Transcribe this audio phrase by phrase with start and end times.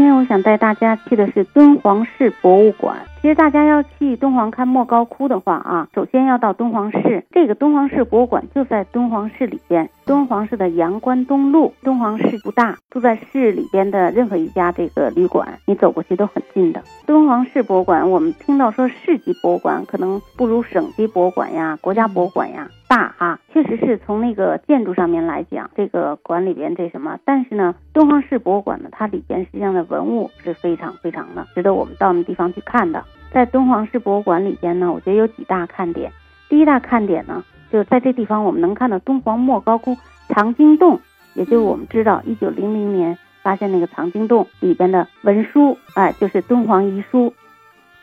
[0.00, 2.96] 天我想带大家去的是敦煌市博物馆。
[3.20, 7.24] 其实大家要去敦煌看莫高窟的话啊，首先要到敦煌市。
[7.32, 11.74] 这个敦煌市博物馆就在敦煌市里边，敦煌市的阳关东路。
[11.82, 16.80] 敦煌市不大，住在市里边的任何一家这个旅馆，你走过去都很近的。
[17.04, 33.04] 敦煌市博物馆，我们听到说市级博物馆可能不如省级博物馆呀、国家博物馆呀大哈，确实是从那个建筑上面来讲，这个馆里边这什么，但是呢，敦煌市博物馆呢，它里边实际上的文物是非常非常的值得我们到那地方去看的。
[33.30, 36.10] 在敦煌市博物馆里边呢，我觉得有几大看点。
[36.48, 39.96] 第一大看点呢，就在这地方我们能看到敦煌莫高窟
[40.28, 40.98] 藏经洞，
[41.34, 47.32] 也就是我们知道一九零零年发现那个藏经洞里边的文书，哎，就是敦煌遗书，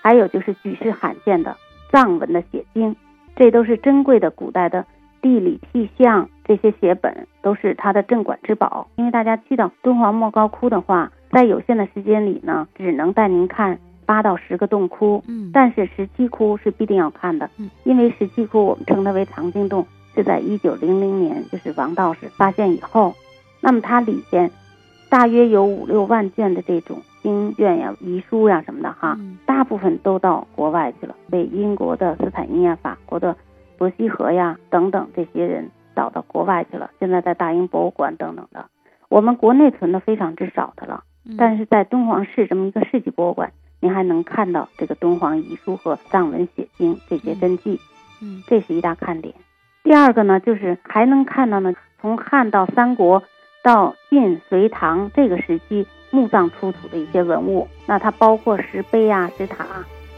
[0.00, 1.56] 还有就是举世罕见的
[1.90, 2.94] 藏文的写经，
[3.34, 4.86] 这都是珍贵的古代的
[5.20, 8.86] 地理气象这些写本，都是它的镇馆之宝。
[8.94, 13.78] 因为大家去到敦煌莫高窟的话，在有限的时间里呢，只能带您看。
[14.06, 23.16] 八到十个洞窟，嗯，但是十七窟是必定要看的，嗯，因为十七窟我们称它为藏经洞，是在一九零零年，就是王道士发现以后，
[23.60, 24.48] 那么它里边
[25.10, 33.36] 大约有五六万卷的这种经卷呀、遗书呀什么的哈，大部分都到国外去了，被英国的斯坦因呀、法国的
[33.76, 38.66] 伯希和呀等等这些人导到国外去了，现在在大英博物馆等等的，
[39.08, 40.85] 我们国内存的非常之少的了，
[41.38, 43.52] 但是在敦煌市这么一个世纪博物馆。
[43.78, 47.78] 您还能看到这个敦煌遗书和藏文写经这些真迹，
[48.22, 49.34] 嗯，这是一大看点。
[49.84, 53.22] 第二个呢，就是还能看到呢，从汉到三国
[53.62, 57.68] 到晋隋唐这个时期墓葬出土的一些文物。
[57.86, 59.66] 那它包括石碑啊、石塔，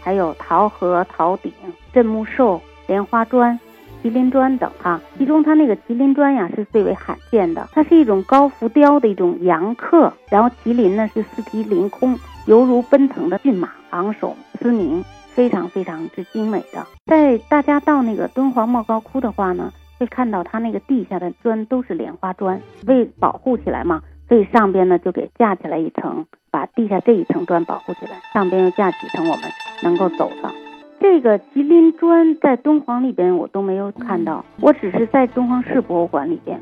[0.00, 1.52] 还有陶盒、陶鼎、
[1.92, 3.60] 镇墓兽、莲花砖、
[4.02, 5.00] 麒麟砖等哈。
[5.16, 12.18] 其中它那个麒麟砖呀是最为罕见的，它是一种高浮雕的一种阳刻，然后麒麟呢是四蹄凌空。
[12.46, 16.84] 犹如奔腾的骏马，昂首嘶鸣，非常非常之精美的。
[17.06, 29.44] 在大家到那个敦煌莫高窟的话呢，会看到它那个地下的砖都是莲花砖，为保护起来嘛，所以上边呢就给架起来一层，把地下这一层砖保护起来，上边又架几层我们
[29.84, 30.61] 能够走的。
[31.02, 36.58] 这个吉林砖在敦煌里边我都没有看到，我只是在敦煌市博物馆里边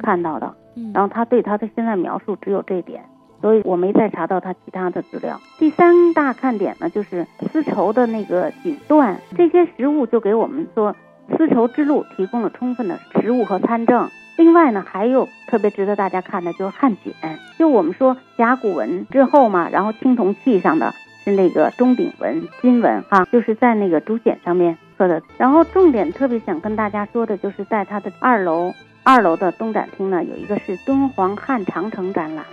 [0.00, 0.52] 看到的。
[0.92, 3.04] 然后他对他的现在描述只有这点。
[3.40, 5.38] 所以我没再查到他其他的资料。
[5.58, 10.96] 第三大看点呢，就是丝绸的那个锦缎，这些实物就给我们说
[11.36, 14.08] 丝绸之路提供了充分的实物和参证。
[14.38, 17.14] 另外呢，还有特别值得大家看的就是汉简，
[17.58, 20.94] 就我们说甲骨文之后嘛，然后青铜器上的
[21.24, 25.22] 是那个钟鼎文金文哈，就是在那个竹简上面刻的。
[25.38, 32.44] 然后重点特别想跟大家说的就是在它的二楼，二楼的东展厅呢，有一个是敦煌汉长城展览。